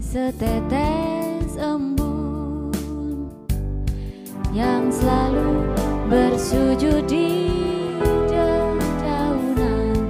setetes 0.00 1.60
embun 1.60 3.28
yang 4.56 4.88
selalu 4.88 5.68
bersujud 6.08 7.04
di 7.04 7.52
dedaunan 8.32 10.00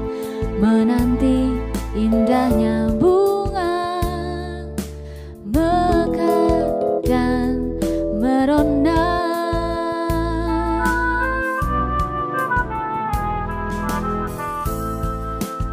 menanti 0.62 1.51
indahnya 1.98 2.95
bunga 2.95 3.98
mekar 5.51 6.71
dan 7.02 7.74
merona 8.23 9.02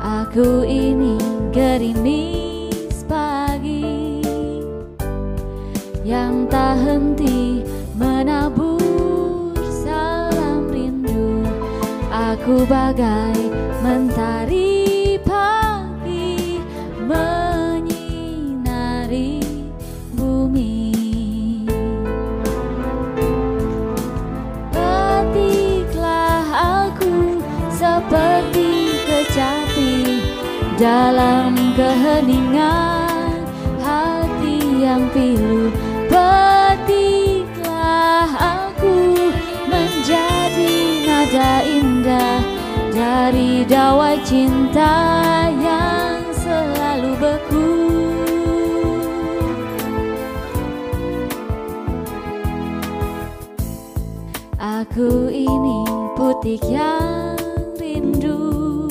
Aku 0.02 0.66
ini 0.66 1.22
gerimis 1.54 2.41
yang 6.12 6.44
tak 6.52 6.76
henti 6.76 7.64
menabur 7.96 9.56
salam 9.64 10.68
rindu. 10.68 11.48
Aku 12.12 12.68
bagai 12.68 13.40
mentari 13.80 15.16
pagi 15.24 16.60
menyinari 17.08 18.20
bumi. 20.20 20.92
Batiklah 24.76 26.44
aku 26.84 27.40
seperti 27.72 29.00
kecapi 29.08 30.20
dalam 30.76 31.56
keheningan 31.80 33.48
hati 33.80 34.60
yang 34.84 35.08
pilu 35.16 35.72
Dawai 43.62 44.18
cinta 44.26 44.94
yang 45.62 46.26
selalu 46.34 47.14
beku. 47.22 47.70
Aku 54.58 55.30
ini 55.30 55.86
putih 56.20 56.60
yang 56.68 57.38
rindu 57.78 58.90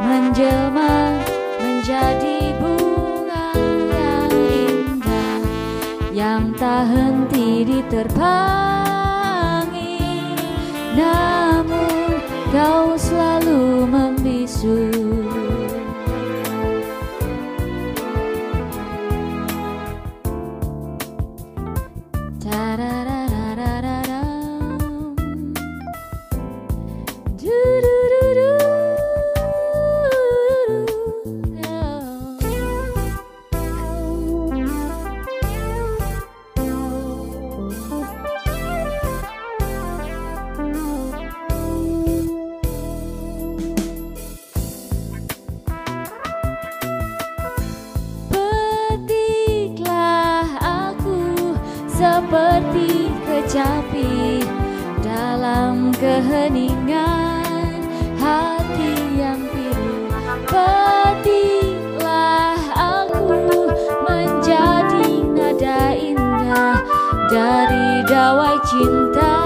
Menjelma 0.00 1.18
menjadi 1.60 2.56
bunga 2.62 3.52
yang 3.90 4.30
indah 4.32 5.42
Yang 6.14 6.42
tak 6.56 6.88
henti 6.88 7.68
diterpangi 7.68 8.54
kau 10.94 11.43
selalu 13.24 13.88
membisu 13.88 14.76
Tararararararam. 22.44 23.13
Kecapi 53.54 54.42
dalam 54.98 55.94
keheningan 55.94 57.86
hati 58.18 59.14
yang 59.14 59.38
pilu. 59.46 60.10
Petiklah 60.50 61.78
aku 62.74 63.46
menjadi 64.02 65.06
nada 65.38 65.94
indah 65.94 66.82
dari 67.30 68.02
dawai 68.10 68.58
cinta 68.66 69.43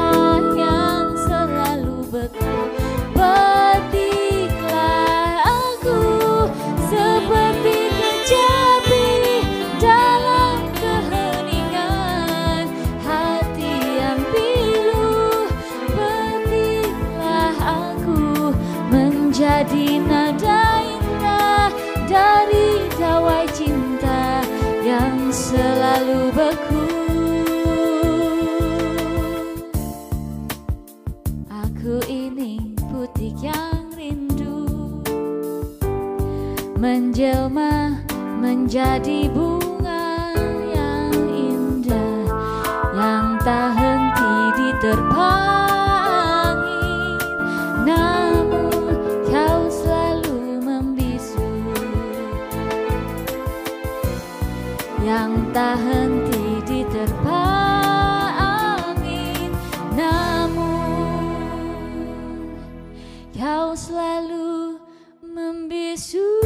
menjadi 19.38 20.02
nada 20.02 20.82
indah 20.82 21.70
dari 22.10 22.90
dawai 22.98 23.46
cinta 23.54 24.42
yang 24.82 25.30
selalu 25.30 26.34
beku 26.34 26.86
Aku 31.54 32.02
ini 32.10 32.74
putih 32.90 33.30
yang 33.38 33.86
rindu 33.94 34.66
menjelma 36.74 37.94
menjadi 38.42 39.30
bunga 39.30 40.34
yang 40.66 41.14
indah 41.30 42.26
yang 42.90 43.38
tak 43.46 43.70
henti 43.78 44.34
diterpa 44.58 45.37
yang 55.08 55.40
tak 55.56 55.80
henti 55.80 56.60
diterpa 56.68 57.48
angin 58.36 59.48
namun 59.96 61.32
kau 63.32 63.72
selalu 63.72 64.76
membisu 65.24 66.37